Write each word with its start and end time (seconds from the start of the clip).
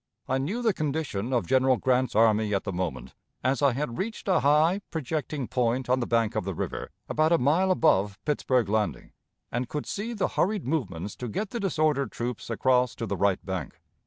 I 0.27 0.39
knew 0.39 0.63
the 0.63 0.73
condition 0.73 1.31
of 1.31 1.45
General 1.45 1.77
Grant's 1.77 2.15
army 2.15 2.55
at 2.55 2.63
the 2.63 2.73
moment, 2.73 3.13
as 3.43 3.61
I 3.61 3.73
had 3.73 3.99
reached 3.99 4.27
a 4.27 4.39
high, 4.39 4.81
projecting 4.89 5.47
point 5.47 5.89
on 5.91 5.99
the 5.99 6.07
bank 6.07 6.33
of 6.35 6.43
the 6.43 6.55
river, 6.55 6.89
about 7.07 7.31
a 7.31 7.37
mile 7.37 7.69
above 7.69 8.17
Pittsburg 8.25 8.67
Landing, 8.67 9.11
and 9.51 9.69
could 9.69 9.85
see 9.85 10.13
the 10.13 10.29
hurried 10.29 10.65
movements 10.65 11.15
to 11.17 11.27
get 11.27 11.51
the 11.51 11.59
disordered 11.59 12.11
troops 12.11 12.49
across 12.49 12.95
to 12.95 13.05
the 13.05 13.15
right 13.15 13.45
bank. 13.45 13.79